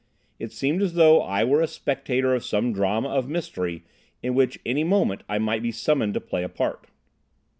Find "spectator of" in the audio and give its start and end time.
1.67-2.43